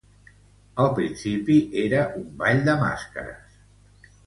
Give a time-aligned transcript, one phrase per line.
[0.85, 3.57] Al principi era un ball de màscares.